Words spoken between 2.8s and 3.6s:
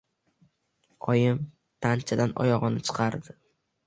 chiqardi.